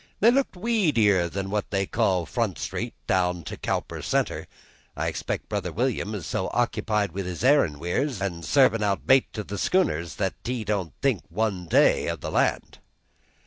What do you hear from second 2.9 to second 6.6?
down to Cowper Centre. I expect brother William is so